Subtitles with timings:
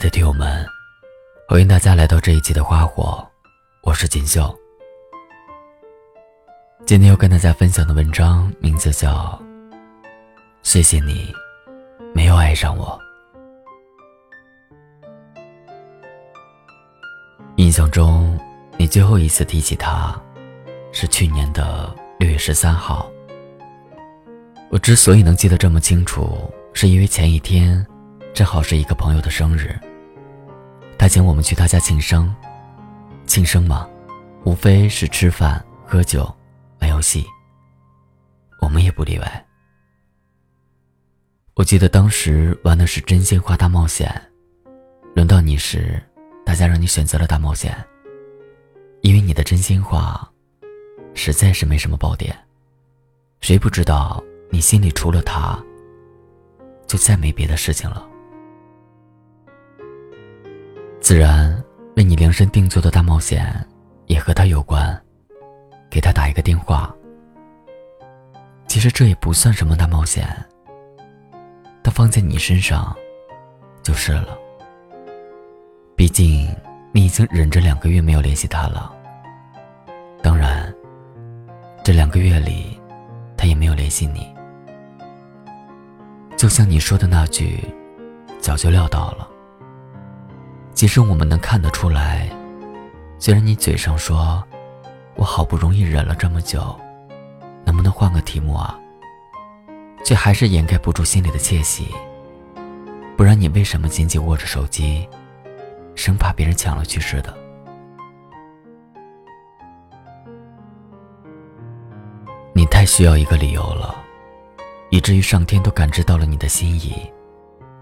[0.00, 0.66] 的听友们，
[1.46, 3.22] 欢迎大家来到这一期的花火，
[3.82, 4.58] 我是锦绣。
[6.86, 9.38] 今天要跟大家分享的文章名字叫
[10.62, 11.30] 《谢谢你
[12.14, 12.98] 没有爱上我》。
[17.56, 18.40] 印象中，
[18.78, 20.18] 你最后一次提起他，
[20.92, 23.06] 是去年的六月十三号。
[24.70, 27.86] 我之所以能记得这么清楚，是因为前一天。
[28.32, 29.76] 正好是一个朋友的生日，
[31.00, 32.30] 他请我们去他家庆生。
[33.26, 33.88] 庆生嘛，
[34.44, 36.30] 无非是吃饭、喝酒、
[36.78, 37.24] 玩游戏。
[38.60, 39.46] 我们也不例外。
[41.54, 44.14] 我记得当时玩的是真心话大冒险，
[45.14, 46.02] 轮到你时，
[46.44, 47.74] 大家让你选择了大冒险，
[49.00, 50.30] 因为你的真心话
[51.14, 52.36] 实在是没什么爆点，
[53.40, 55.58] 谁不知道你心里除了他，
[56.86, 58.06] 就再没别的事情了。
[61.10, 61.60] 自然，
[61.96, 63.52] 为你量身定做的大冒险
[64.06, 64.96] 也和他有关。
[65.90, 66.94] 给他打一个电话。
[68.68, 70.24] 其实这也不算什么大冒险，
[71.82, 72.96] 但放在你身上，
[73.82, 74.38] 就是了。
[75.96, 76.48] 毕竟
[76.92, 78.92] 你已经忍着两个月没有联系他了。
[80.22, 80.72] 当然，
[81.82, 82.80] 这两个月里，
[83.36, 84.32] 他也没有联系你。
[86.36, 87.64] 就像你说的那句，
[88.38, 89.28] 早就料到了。
[90.80, 92.26] 其实我们能看得出来，
[93.18, 94.42] 虽然你嘴上说
[95.14, 96.74] “我好不容易忍了这么久，
[97.66, 98.80] 能不能换个题目啊”，
[100.02, 101.88] 却还是掩盖不住心里的窃喜。
[103.14, 105.06] 不然你为什么紧紧握着手机，
[105.94, 107.36] 生怕别人抢了去似的？
[112.54, 113.94] 你太需要一个理由了，
[114.88, 116.94] 以至于上天都感知到了你的心意，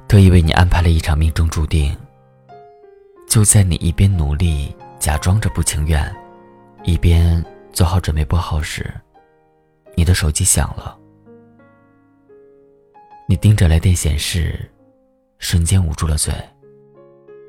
[0.08, 1.96] 特意为你安排了一场命中注定。
[3.28, 6.16] 就在你一边努力假装着不情愿，
[6.82, 8.90] 一边做好准备拨号时，
[9.94, 10.98] 你的手机响了。
[13.26, 14.58] 你盯着来电显示，
[15.38, 16.32] 瞬间捂住了嘴，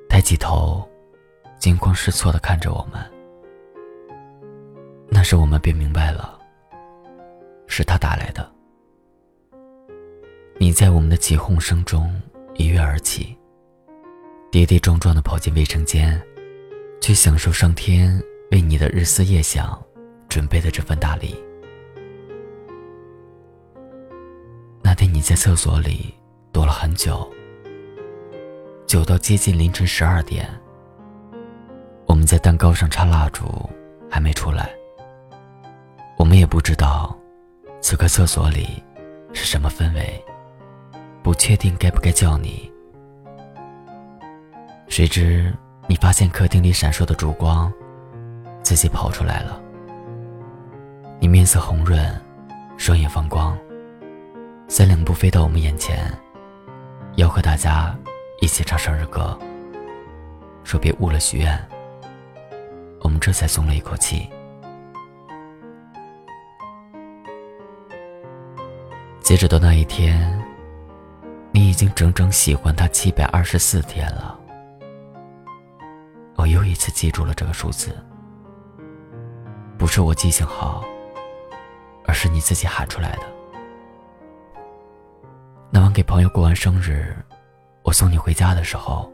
[0.10, 0.86] 抬起头，
[1.60, 3.00] 惊慌失措的看着我们。
[5.08, 6.38] 那时我们便明白了，
[7.68, 8.52] 是他打来的。
[10.60, 12.22] 你在我们的起哄声中
[12.56, 13.39] 一跃而起。
[14.52, 16.20] 跌跌撞撞的跑进卫生间，
[17.00, 18.20] 去享受上天
[18.52, 19.80] 为你的日思夜想
[20.28, 21.36] 准备的这份大礼。
[24.82, 26.12] 那天你在厕所里
[26.52, 27.32] 躲了很久，
[28.88, 30.50] 久到接近凌晨十二点。
[32.08, 33.70] 我们在蛋糕上插蜡烛，
[34.10, 34.72] 还没出来。
[36.18, 37.16] 我们也不知道，
[37.82, 38.84] 此刻厕所里
[39.32, 40.20] 是什么氛围，
[41.22, 42.70] 不确定该不该叫你。
[44.90, 45.54] 谁知
[45.88, 47.72] 你发现客厅里闪烁的烛光，
[48.64, 49.62] 自己跑出来了。
[51.20, 52.04] 你面色红润，
[52.76, 53.56] 双眼放光，
[54.68, 56.12] 三两步飞到我们眼前，
[57.18, 57.96] 要和大家
[58.42, 59.38] 一起唱生日歌，
[60.64, 61.58] 说别误了许愿。
[63.02, 64.28] 我们这才松了一口气。
[69.22, 70.44] 截止到那一天，
[71.52, 74.39] 你已经整整喜欢他七百二十四天了。
[76.40, 77.94] 我又一次记住了这个数字，
[79.78, 80.86] 不是我记性好，
[82.06, 83.24] 而是你自己喊出来的。
[85.70, 87.14] 那晚给朋友过完生日，
[87.84, 89.12] 我送你回家的时候，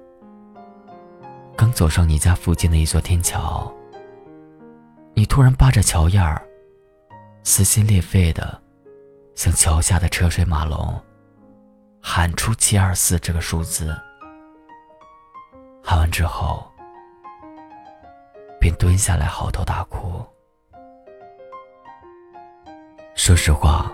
[1.58, 3.74] 刚走上你家附近的一座天桥，
[5.16, 6.48] 你突然扒着桥沿儿，
[7.44, 8.62] 撕心裂肺的
[9.34, 11.04] 向桥下的车水马龙
[12.00, 14.00] 喊出“七二四”这个数字。
[15.84, 16.64] 喊完之后。
[18.66, 20.26] 便蹲下来嚎啕大哭。
[23.14, 23.94] 说实话，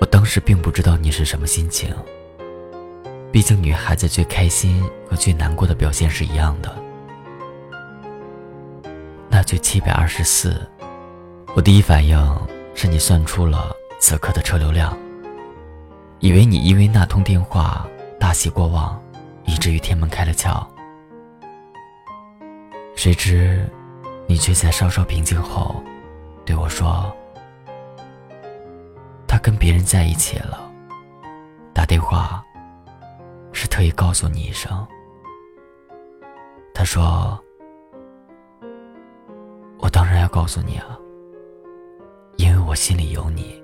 [0.00, 1.92] 我当时并不知道你是什么心情。
[3.32, 6.72] 毕竟女孩子最开心和最难过的表现是一样的。
[9.28, 10.64] 那句七百二十四，
[11.56, 12.16] 我第一反应
[12.76, 14.96] 是你算出了此刻的车流量，
[16.20, 17.84] 以为你因为那通电话
[18.20, 19.02] 大喜过望，
[19.44, 20.64] 以至于天门开了窍。
[22.94, 23.68] 谁知，
[24.28, 25.82] 你却在稍稍平静后，
[26.44, 27.12] 对我说
[29.26, 30.70] ：“他跟别人在一起了。”
[31.74, 32.44] 打电话，
[33.52, 34.86] 是特意告诉你一声。
[36.72, 37.42] 他说
[39.80, 40.96] ：“我当然要告诉你啊，
[42.36, 43.60] 因为我心里有你。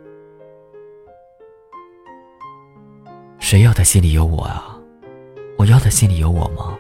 [3.39, 4.77] 谁要他心里有我啊？
[5.59, 6.77] 我要他心里有我吗？”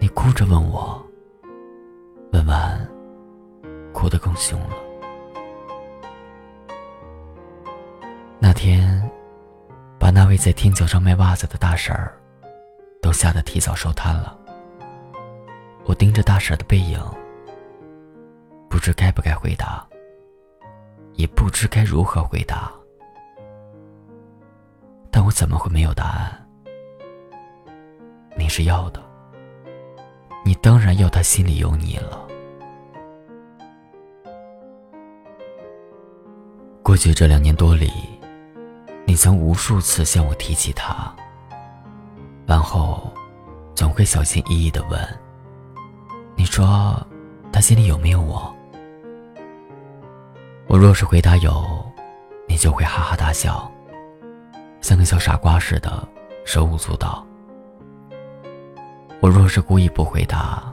[0.00, 1.06] 你哭着问我，
[2.32, 2.88] 问完，
[3.92, 4.74] 哭得更凶了。
[8.38, 9.08] 那天，
[9.98, 12.18] 把那位在天桥上卖袜子的大婶儿，
[13.02, 14.38] 都吓得提早收摊了。
[15.84, 16.98] 我盯着大婶的背影，
[18.70, 19.86] 不知该不该回答，
[21.12, 22.72] 也不知该如何回答。
[25.10, 26.48] 但我怎么会没有答案？
[28.38, 29.02] 你是要的，
[30.44, 32.26] 你当然要他心里有你了。
[36.82, 37.92] 过去这两年多里，
[39.04, 41.14] 你曾无数次向我提起他，
[42.46, 43.12] 然后
[43.74, 45.00] 总会小心翼翼的问
[46.34, 46.96] ：“你说
[47.52, 48.52] 他心里有没有我？”
[50.66, 51.84] 我若是回答有，
[52.48, 53.70] 你就会哈哈大笑。
[54.80, 56.08] 像个小傻瓜似的，
[56.44, 57.24] 手舞足蹈。
[59.22, 60.72] 我若是故意不回答，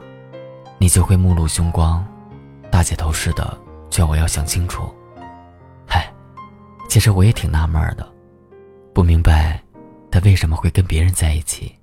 [0.78, 2.02] 你就会目露凶光，
[2.70, 3.56] 大姐头似的
[3.90, 4.90] 叫我要想清楚。
[5.86, 6.10] 嗨，
[6.88, 8.10] 其实我也挺纳闷的，
[8.94, 9.62] 不明白
[10.10, 11.78] 他为什么会跟别人在一起。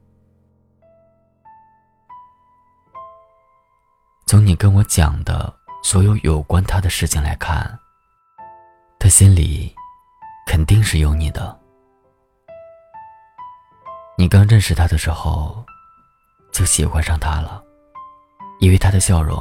[4.26, 5.54] 从你跟我讲的
[5.84, 7.78] 所有有关他的事情来看，
[8.98, 9.72] 他心里
[10.48, 11.56] 肯定是有你的。
[14.18, 15.64] 你刚认识他的时候，
[16.56, 17.62] 就喜欢上他了，
[18.62, 19.38] 因为他的笑容。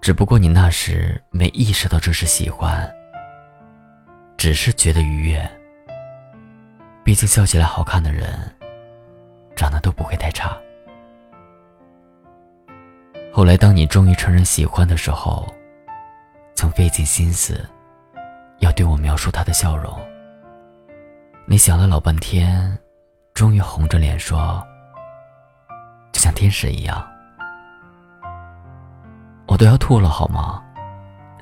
[0.00, 2.88] 只不过你那时没意识到这是喜欢，
[4.36, 5.50] 只是觉得愉悦。
[7.02, 8.38] 毕竟笑起来好看的人，
[9.56, 10.56] 长得都不会太差。
[13.32, 15.52] 后来，当你终于承认喜欢的时候，
[16.54, 17.68] 曾费尽心思，
[18.60, 19.92] 要对我描述他的笑容。
[21.46, 22.78] 你想了老半天，
[23.34, 24.64] 终于红着脸说
[26.14, 27.06] ：“就像天使一样。”
[29.46, 30.62] 我都要吐了，好吗？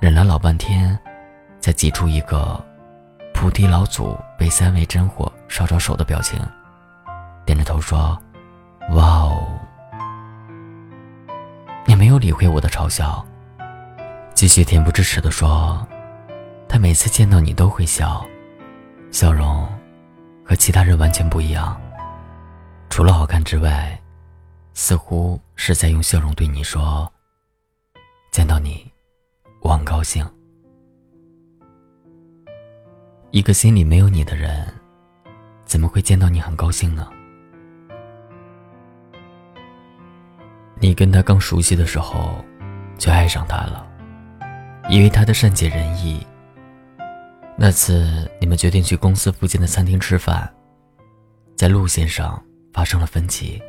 [0.00, 0.98] 忍了老半天，
[1.60, 2.60] 才挤出一个
[3.32, 6.36] 菩提老祖被三味真火烧着手的表情，
[7.46, 8.20] 点着头说
[8.94, 9.46] ：“哇哦！”
[11.86, 13.24] 你没有理会我的嘲笑，
[14.34, 15.86] 继续恬不知耻的说
[16.68, 18.26] ：“他每次见到你都会笑，
[19.12, 19.68] 笑容。”
[20.44, 21.80] 和其他人完全不一样，
[22.90, 23.96] 除了好看之外，
[24.74, 27.10] 似乎是在用笑容对你说
[28.32, 28.90] ：“见到你，
[29.60, 30.26] 我很高兴。”
[33.30, 34.66] 一个心里没有你的人，
[35.64, 37.08] 怎么会见到你很高兴呢？
[40.78, 42.44] 你跟他刚熟悉的时候，
[42.98, 43.86] 就爱上他了，
[44.88, 46.26] 因为他的善解人意。
[47.56, 50.52] 那次你们决定去公司附近的餐厅吃饭，
[51.56, 52.42] 在路线上
[52.72, 53.62] 发生了分歧。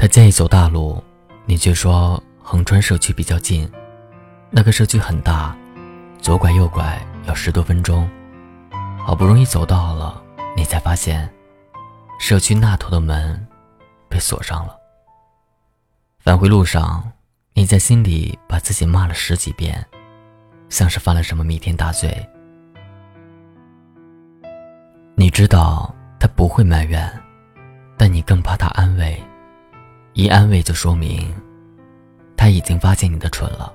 [0.00, 1.02] 他建议走大路，
[1.44, 3.68] 你却说横川社区比较近。
[4.48, 5.56] 那个社区很大，
[6.22, 8.08] 左拐右拐要十多分钟。
[9.04, 10.22] 好不容易走到了，
[10.56, 11.28] 你才发现，
[12.20, 13.44] 社区那头的门
[14.08, 14.78] 被锁上了。
[16.20, 17.12] 返回路上，
[17.54, 19.84] 你在心里把自己骂了十几遍，
[20.68, 22.24] 像是犯了什么弥天大罪。
[25.16, 27.20] 你知道他不会埋怨，
[27.96, 29.20] 但你更怕他安慰，
[30.18, 31.32] 一安慰就说明
[32.36, 33.72] 他已经发现你的蠢了。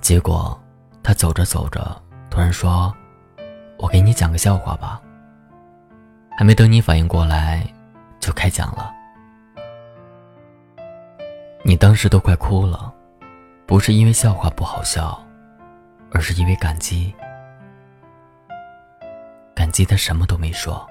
[0.00, 0.60] 结果
[1.00, 2.92] 他走着走着，突然说
[3.78, 5.00] ：“我给你讲个笑话吧。”
[6.36, 7.64] 还没等你反应过来，
[8.18, 8.92] 就开讲了。
[11.62, 12.92] 你当时都快哭了，
[13.64, 15.24] 不是因为笑话不好笑，
[16.10, 17.14] 而是因为感激。
[19.54, 20.84] 感激他什么都没说。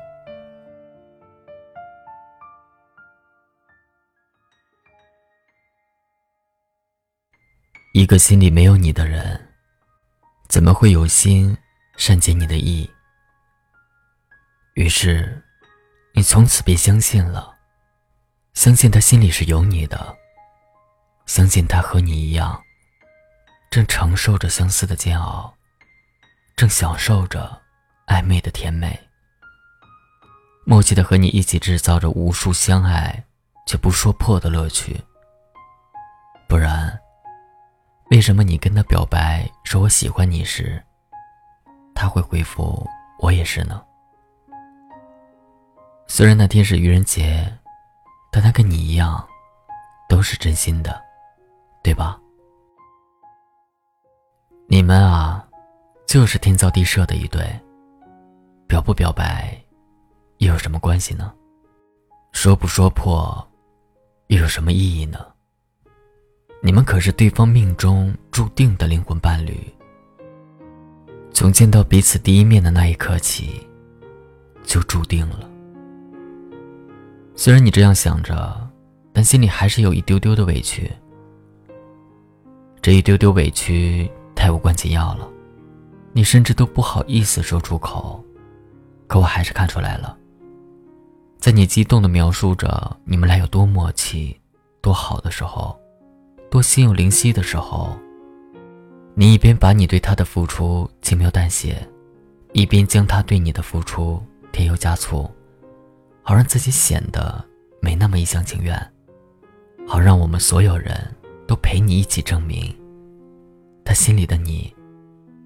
[7.93, 9.49] 一个心里没有你的人，
[10.47, 11.57] 怎么会有心
[11.97, 12.89] 善解你的意？
[14.75, 15.43] 于是，
[16.13, 17.53] 你从此便相信了，
[18.53, 20.15] 相信他心里是有你的，
[21.25, 22.63] 相信他和你一样，
[23.69, 25.53] 正承受着相思的煎熬，
[26.55, 27.61] 正享受着。
[28.07, 28.99] 暧昧的甜美，
[30.65, 33.23] 默契的和你一起制造着无数相爱
[33.65, 34.99] 却不说破的乐趣。
[36.49, 37.00] 不然，
[38.11, 40.83] 为什么你跟他表白说我喜欢你时，
[41.95, 42.85] 他会回复
[43.19, 43.81] 我也是呢？
[46.07, 47.49] 虽然那天是愚人节，
[48.29, 49.25] 但他跟你一样，
[50.09, 51.01] 都是真心的，
[51.81, 52.19] 对吧？
[54.67, 55.47] 你们啊，
[56.05, 57.41] 就是天造地设的一对。
[58.67, 59.57] 表不表白，
[60.39, 61.33] 又有什么关系呢？
[62.33, 63.49] 说不说破，
[64.27, 65.30] 又有什么意义呢？
[66.63, 69.57] 你们可是对方命中注定的灵魂伴侣。
[71.33, 73.67] 从见到彼此第一面的那一刻起，
[74.63, 75.49] 就注定了。
[77.35, 78.69] 虽然你这样想着，
[79.11, 80.91] 但心里还是有一丢丢的委屈。
[82.79, 85.27] 这一丢丢委屈太无关紧要了，
[86.13, 88.23] 你甚至都不好意思说出口。
[89.07, 90.15] 可我还是看出来了，
[91.39, 94.39] 在你激动的描述着你们俩有多默契、
[94.79, 95.77] 多好的时候，
[96.51, 97.97] 多心有灵犀的时候。
[99.15, 101.81] 你一边把你对他的付出轻描淡写，
[102.51, 105.31] 一边将他对你的付出添油加醋，
[106.21, 107.41] 好让自己显得
[107.81, 108.77] 没那么一厢情愿，
[109.87, 110.93] 好让我们所有人
[111.47, 112.73] 都陪你一起证明，
[113.85, 114.73] 他心里的你，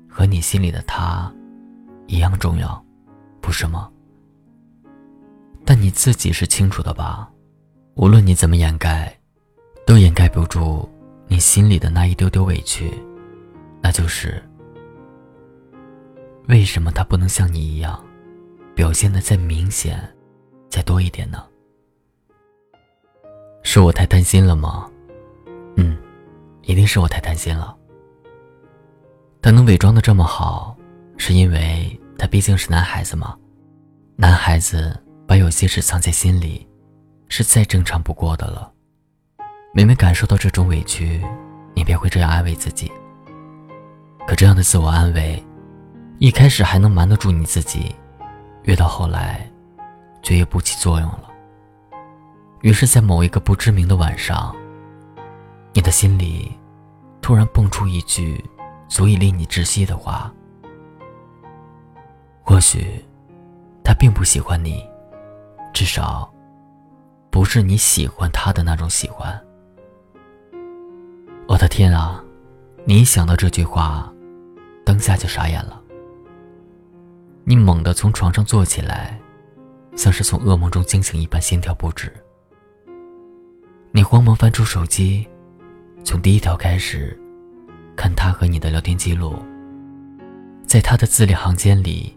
[0.10, 1.32] 和你心里的他，
[2.08, 2.84] 一样重要，
[3.42, 3.92] 不是吗？
[5.64, 7.30] 但你自己是清楚的吧？
[7.94, 9.16] 无论你怎么掩盖，
[9.86, 10.88] 都掩盖不住
[11.28, 12.92] 你心里的那一丢丢委屈。
[13.82, 14.42] 那就是，
[16.48, 18.04] 为什么他不能像你一样，
[18.74, 20.00] 表现的再明显、
[20.70, 21.44] 再多一点呢？
[23.62, 24.90] 是我太贪心了吗？
[25.76, 25.98] 嗯，
[26.64, 27.76] 一定是我太贪心了。
[29.42, 30.76] 他能伪装的这么好，
[31.18, 33.38] 是因为他毕竟是男孩子吗？
[34.16, 36.68] 男孩子把有些事藏在心里，
[37.30, 38.72] 是再正常不过的了。
[39.78, 41.22] 每每感受到这种委屈，
[41.74, 42.90] 你便会这样安慰自己。
[44.26, 45.44] 可这样的自我安慰，
[46.18, 47.94] 一开始还能瞒得住你自己，
[48.64, 49.46] 越到后来，
[50.24, 51.30] 却越不起作用了。
[52.62, 54.56] 于是，在某一个不知名的晚上，
[55.74, 56.58] 你的心里
[57.22, 58.42] 突然蹦出一句
[58.88, 60.34] 足以令你窒息的话：
[62.46, 63.04] 或许，
[63.84, 64.82] 他并不喜欢你，
[65.74, 66.34] 至少，
[67.30, 69.38] 不是你喜欢他的那种喜欢。
[71.48, 72.24] 我的天啊！
[72.86, 74.12] 你一想到这句话。
[74.86, 75.82] 当下就傻眼了。
[77.44, 79.20] 你猛地从床上坐起来，
[79.96, 82.14] 像是从噩梦中惊醒一般，心跳不止。
[83.92, 85.28] 你慌忙翻出手机，
[86.04, 87.20] 从第一条开始，
[87.96, 89.36] 看他和你的聊天记录，
[90.68, 92.16] 在他的字里行间里，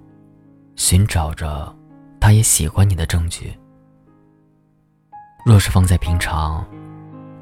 [0.76, 1.74] 寻找着
[2.20, 3.54] 他也喜欢你的证据。
[5.46, 6.62] 若是放在平常，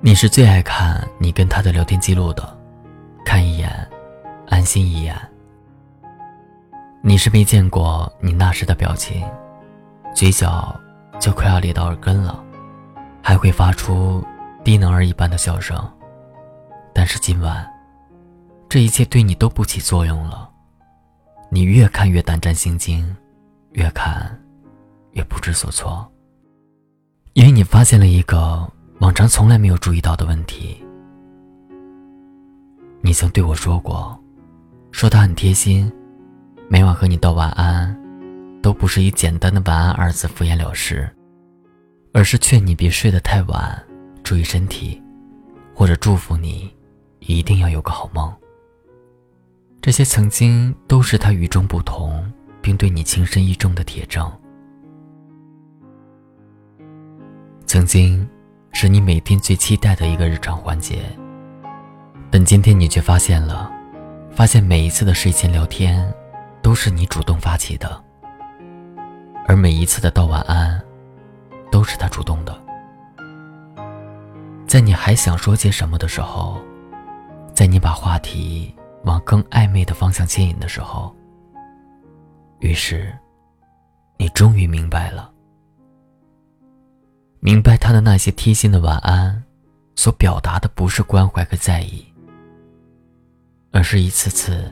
[0.03, 2.59] 你是最爱看你跟他的聊天记录的，
[3.25, 3.71] 看一眼。
[4.49, 5.17] 安心一眼。
[7.03, 9.25] 你是没见过你那时的表情，
[10.15, 10.79] 嘴角
[11.19, 12.41] 就快要咧到耳根了，
[13.21, 14.25] 还会发出
[14.63, 15.77] 低能儿一般的笑声。
[16.95, 17.69] 但是今晚，
[18.69, 20.49] 这一切对你都不起作用了。
[21.51, 23.17] 你越看越胆战心惊，
[23.73, 24.41] 越看
[25.13, 26.09] 越不知所措，
[27.33, 30.77] 因为你发现了一个往常从来没有注意到的问题。
[33.01, 34.19] 你曾对我说过。
[34.93, 35.93] 说他很贴心，
[36.69, 37.95] 每晚和你道晚安，
[38.63, 41.07] 都不是以简单的“晚安”二字敷衍了事，
[42.15, 43.85] 而是劝你别睡得太晚，
[44.23, 45.03] 注意身体，
[45.75, 46.75] 或者祝福你
[47.19, 48.33] 一定要有个好梦。
[49.83, 52.25] 这些曾经都是他与众不同，
[52.63, 54.33] 并对你情深意重的铁证。
[57.67, 58.27] 曾经，
[58.79, 61.11] 是你每天最期待的一个日常环节，
[62.31, 63.73] 但今天你却发现了。
[64.33, 66.13] 发现每一次的睡前聊天，
[66.61, 68.05] 都是你主动发起的，
[69.47, 70.79] 而每一次的道晚安，
[71.71, 72.55] 都是他主动的。
[74.67, 76.61] 在你还想说些什么的时候，
[77.55, 81.17] 在你把话题往更暧昧的方向牵引的时候，
[82.59, 83.11] 于是，
[84.19, 85.33] 你终于明白了，
[87.47, 89.41] 明白他的那些贴心的晚安，
[89.95, 92.05] 所表达的不是关怀和在意。
[93.71, 94.69] 而是一次次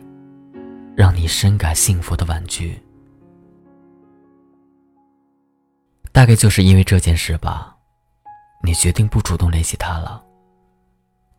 [0.96, 2.76] 让你深感幸福的婉拒，
[6.10, 7.76] 大概就是因为这件事吧，
[8.64, 10.20] 你决定不主动联系他了。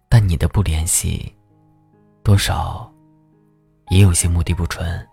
[0.08, 1.36] 但你的不联系，
[2.24, 2.90] 多少
[3.90, 5.06] 也有些目的不纯。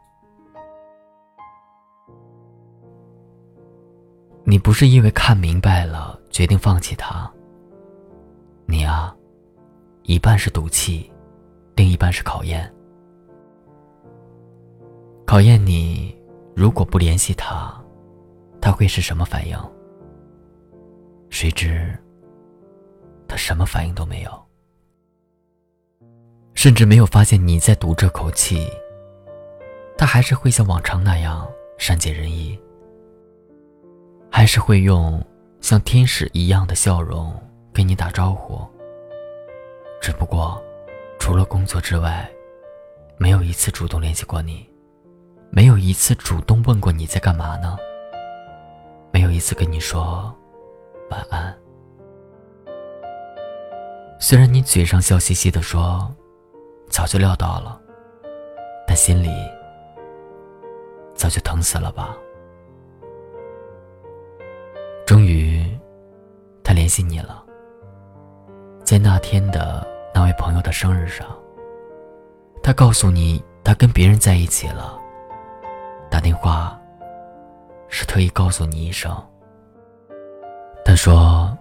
[4.44, 7.30] 你不是因为看明白了决定放弃他，
[8.66, 9.14] 你啊，
[10.02, 11.08] 一半是赌气。
[11.74, 12.70] 另一半是考验，
[15.24, 16.14] 考验你
[16.54, 17.74] 如果不联系他，
[18.60, 19.56] 他会是什么反应？
[21.30, 21.98] 谁知
[23.26, 24.30] 他什么反应都没有，
[26.52, 28.68] 甚至没有发现你在赌这口气。
[29.96, 32.56] 他还是会像往常那样善解人意，
[34.34, 35.22] 还是会用
[35.60, 37.30] 像天使一样的笑容
[37.70, 38.66] 跟你打招呼。
[40.00, 40.60] 只不过，
[41.20, 42.26] 除了工作之外，
[43.18, 44.66] 没有一次主动联系过你，
[45.50, 47.76] 没有一次主动问过你在干嘛呢，
[49.12, 50.34] 没有一次跟你说
[51.10, 51.54] 晚安。
[54.18, 56.10] 虽然你嘴上笑嘻嘻的说，
[56.88, 57.78] 早就料到了，
[58.86, 59.28] 但心里
[61.14, 62.16] 早就疼死了吧。
[66.92, 67.42] 信你了。
[68.84, 71.26] 在那天的那位朋友的生日上，
[72.62, 75.00] 他告诉你他跟别人在一起了。
[76.10, 76.78] 打电话
[77.88, 79.10] 是特意告诉你一声。
[80.84, 81.56] 他说：“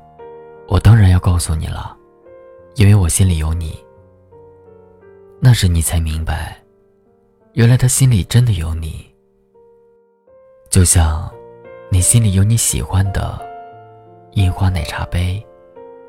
[0.68, 1.96] 我当然要告诉你了，
[2.76, 3.82] 因为我心里有你。”
[5.40, 6.62] 那时你才明白，
[7.54, 9.10] 原来他心里真的有你。
[10.70, 11.32] 就像，
[11.90, 13.40] 你心里有你喜欢的
[14.34, 15.46] 樱花奶茶杯、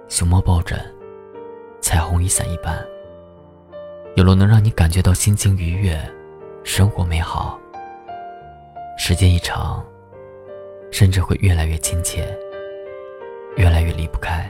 [0.09, 0.79] 熊猫抱枕。
[1.81, 2.79] 彩虹雨伞一般，
[4.15, 5.99] 有了能让你感觉到心情愉悦、
[6.63, 7.59] 生活美好。
[8.97, 9.85] 时间一长，
[10.93, 12.25] 甚至会越来越亲切，
[13.57, 14.49] 越来越离不开。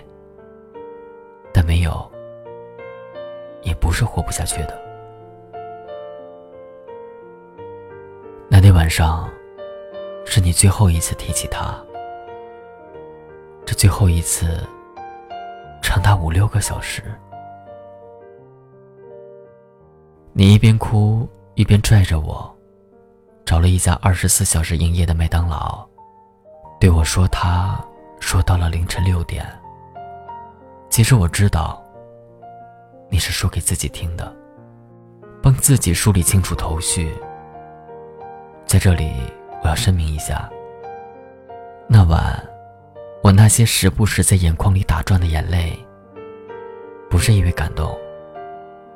[1.50, 2.12] 但没有，
[3.62, 4.78] 也不是活不下去的。
[8.50, 9.30] 那天晚上，
[10.26, 11.82] 是你最后一次提起他，
[13.74, 14.66] 最后一次。
[15.84, 17.02] 长达五六个小时，
[20.32, 22.50] 你一边哭一边拽着我，
[23.44, 25.86] 找了一家二十四小时营业的麦当劳，
[26.80, 27.78] 对我说：“他
[28.20, 29.44] 说到了凌晨六点。”
[30.88, 31.82] 其实我知道，
[33.10, 34.34] 你是说给自己听的，
[35.42, 37.12] 帮自己梳理清楚头绪。
[38.64, 39.12] 在这里，
[39.62, 40.48] 我要声明一下，
[41.86, 42.51] 那晚。
[43.22, 45.78] 我那些时不时在眼眶里打转的眼泪，
[47.08, 47.96] 不是因为感动，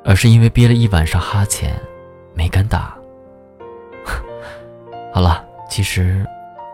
[0.03, 1.73] 而是因为憋了一晚上哈欠，
[2.33, 2.97] 没敢打。
[5.13, 6.27] 好了，其实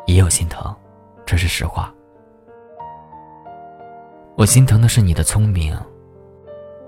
[0.08, 0.76] 也有心疼，
[1.28, 1.94] 这是实话。
[4.36, 5.78] 我心疼的是你的聪明，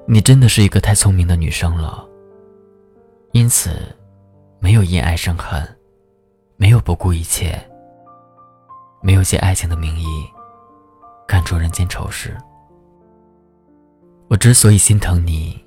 [0.08, 2.04] 你真的是一个太聪明的女生了。
[3.34, 3.96] 因此，
[4.58, 5.64] 没有因爱生恨，
[6.58, 7.56] 没有不顾一切，
[9.04, 10.28] 没有借爱情的名义。
[11.28, 12.36] 看出人间丑事。
[14.28, 15.64] 我之所以心疼你，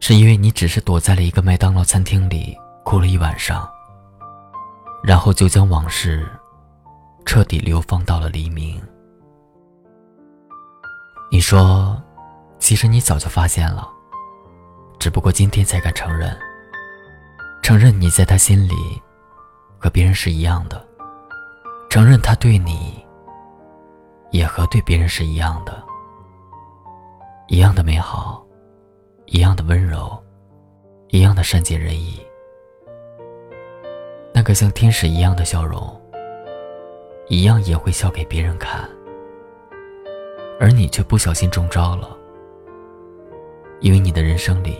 [0.00, 3.68] 是因为你只是躲在了一个麦当劳餐厅里哭了一晚上，
[5.02, 6.28] 然后就将往事
[7.24, 8.80] 彻底流放到了黎明。
[11.30, 12.00] 你说，
[12.58, 13.88] 其实你早就发现了，
[14.98, 16.36] 只不过今天才敢承认。
[17.62, 18.74] 承认你在他心里
[19.78, 20.84] 和别人是一样的，
[21.88, 22.99] 承认他对你。
[24.30, 25.82] 也和对别人是一样的，
[27.48, 28.46] 一样的美好，
[29.26, 30.16] 一样的温柔，
[31.08, 32.20] 一样的善解人意。
[34.32, 36.00] 那个像天使一样的笑容，
[37.28, 38.88] 一样也会笑给别人看。
[40.60, 42.16] 而你却不小心中招了，
[43.80, 44.76] 因为你的人生里，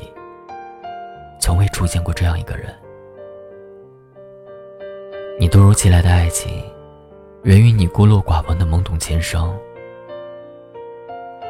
[1.41, 2.73] 从未出现过这样一个人。
[5.39, 6.63] 你突如其来的爱情。
[7.43, 9.59] 源于你孤陋寡闻的懵懂前生，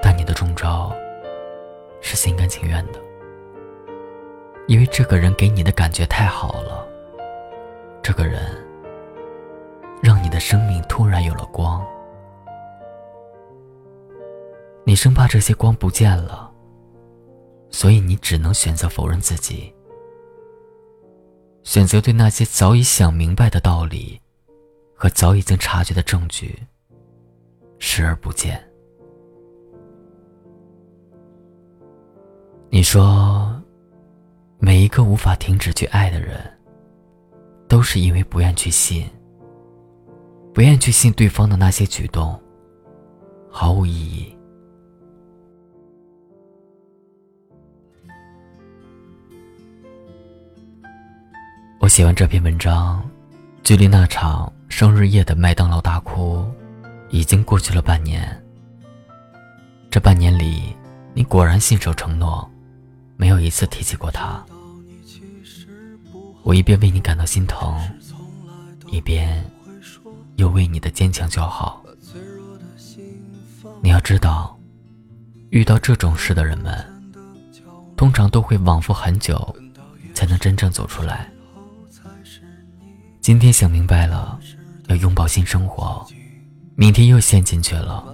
[0.00, 0.94] 但你的中招
[2.00, 3.00] 是心甘情愿的，
[4.68, 6.87] 因为这个人给你的感觉太好了，
[8.03, 8.57] 这个人
[10.00, 11.85] 让你的生命突然有了光，
[14.85, 16.48] 你生怕这些光不见了，
[17.68, 19.74] 所以你只能选择否认自己，
[21.64, 24.20] 选择对那些早已想明白的道理。
[25.00, 26.54] 和早已经察觉的证据
[27.78, 28.62] 视而不见。
[32.68, 33.50] 你说，
[34.58, 36.38] 每一个无法停止去爱的人，
[37.66, 39.08] 都是因为不愿去信，
[40.52, 42.38] 不愿去信对方的那些举动，
[43.50, 44.36] 毫无意义。
[51.80, 53.02] 我写完这篇文章，
[53.62, 54.52] 距离那场。
[54.70, 56.50] 生日夜的麦当劳大哭，
[57.11, 58.42] 已经过去了半年。
[59.90, 60.74] 这半年里，
[61.12, 62.48] 你果然信守承诺，
[63.16, 64.42] 没有一次提起过他。
[66.44, 67.78] 我一边为你感到心疼，
[68.87, 69.44] 一边
[70.37, 71.85] 又为你的坚强叫好。
[73.83, 74.59] 你要知道，
[75.50, 76.72] 遇到这种事的人们，
[77.98, 79.54] 通常都会往复很久，
[80.14, 81.30] 才能真正走出来。
[83.20, 84.40] 今天想明白了。
[84.90, 86.05] 要拥抱新生活，
[86.74, 88.05] 明天又陷进去了，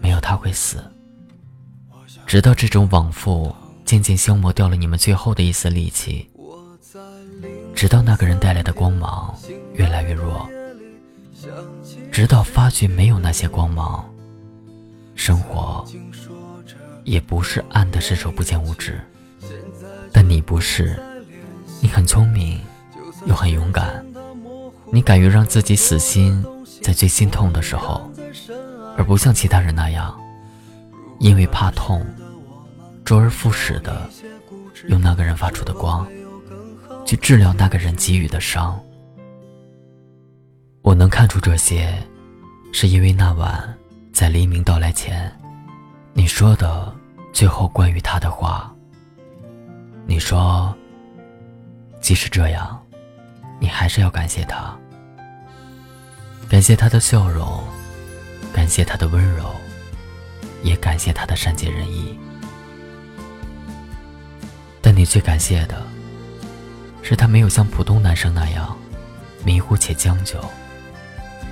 [0.00, 0.82] 没有他会死。
[2.26, 6.30] 直到这种往复渐渐消磨掉了你们最后的一丝力气，
[7.74, 9.38] 直到那个人带来的光芒
[9.74, 10.48] 越来越弱，
[12.10, 14.10] 直到发觉没有那些光芒，
[15.14, 15.84] 生活
[17.04, 18.98] 也不是暗的伸手不见五指。
[20.10, 20.98] 但你不是，
[21.82, 22.58] 你很聪明，
[23.26, 24.02] 又很勇敢，
[24.94, 26.40] 你敢于让自己死心
[26.80, 28.08] 在最心痛的时候，
[28.96, 30.16] 而不像其他人那样，
[31.18, 32.06] 因为怕痛，
[33.04, 34.08] 周而复始的
[34.86, 36.06] 用那个人发出的光，
[37.04, 38.80] 去治疗那个人给予的伤。
[40.82, 41.92] 我能看出这些，
[42.70, 43.76] 是因为那晚
[44.12, 45.28] 在黎明到来前，
[46.12, 46.94] 你说的
[47.32, 48.72] 最后关于他的话。
[50.06, 50.72] 你说，
[52.00, 52.80] 即使这样，
[53.58, 54.72] 你还是要感谢他，
[56.54, 57.64] 感谢他的笑容，
[58.52, 59.52] 感谢他的温柔，
[60.62, 62.16] 也感谢他的善解人意。
[64.80, 65.84] 但你最感谢的，
[67.02, 68.78] 是他没有像普通男生那样
[69.44, 70.40] 迷糊且将就，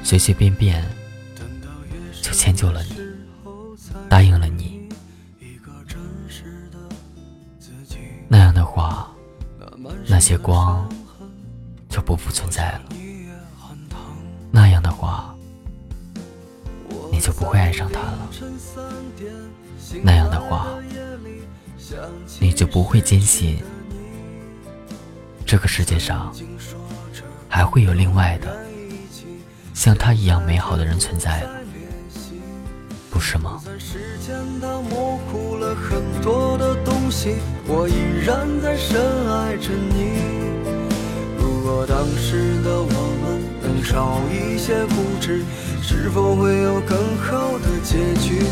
[0.05, 0.85] 随随便便
[2.23, 2.97] 就迁就了你，
[4.09, 4.89] 答应了你。
[8.29, 9.13] 那样的话，
[10.07, 10.89] 那些光
[11.89, 12.83] 就不复存在了。
[14.53, 15.35] 那样的话，
[17.11, 18.29] 你就不会爱上他了。
[20.03, 20.69] 那样的话，
[22.39, 23.59] 你就不会坚信
[25.47, 26.33] 这个世界上
[27.49, 28.55] 还会有另外的
[29.73, 31.51] 像他一样美好的人存在了。
[33.11, 33.63] 不是吗？
[35.91, 37.37] 很多的东西，
[37.67, 37.95] 我依
[38.27, 40.21] 然在深爱着你。
[41.39, 43.02] 如果当时的我
[43.83, 45.43] 少一些固执，
[45.83, 48.43] 是否会有更好的结局？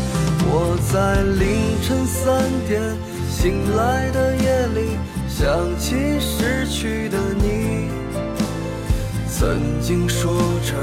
[0.45, 2.81] 我在凌晨三点
[3.29, 7.87] 醒来的夜里，想起失去的你，
[9.27, 10.31] 曾经说
[10.65, 10.73] 着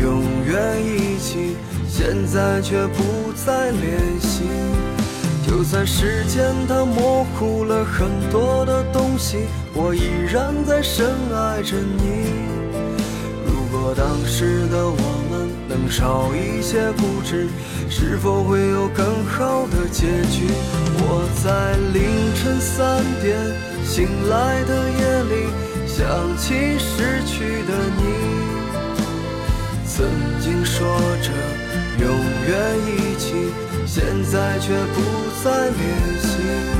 [0.00, 1.56] 永远一起。
[1.88, 4.44] 现在却不再联系，
[5.46, 9.36] 就算时间它模糊了很多的东西，
[9.74, 10.00] 我依
[10.32, 12.69] 然在深爱着你。
[14.40, 14.96] 时的我
[15.30, 17.46] 们能少一些固执，
[17.90, 20.48] 是否会有更好的结局？
[20.96, 22.00] 我在凌
[22.34, 23.36] 晨三点
[23.84, 25.44] 醒来的夜里，
[25.86, 28.02] 想起失去的你，
[29.86, 30.08] 曾
[30.40, 30.88] 经说
[31.20, 31.30] 着。
[32.02, 33.52] 永远一起，
[33.84, 35.02] 现在却不
[35.44, 35.76] 再联
[36.18, 36.79] 系。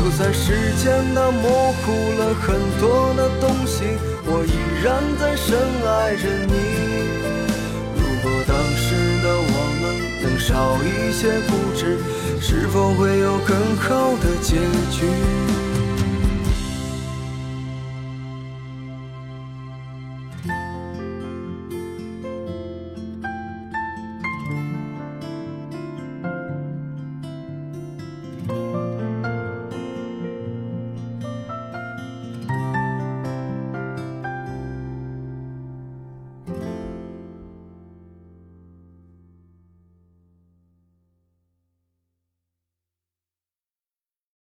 [0.00, 3.84] 就算时间它模糊了很多的东西，
[4.24, 4.48] 我依
[4.82, 6.54] 然在深爱着你。
[7.96, 9.82] 如果当时的我们
[10.22, 11.98] 能少一些固执，
[12.40, 14.56] 是否会有更好的结
[14.90, 15.04] 局？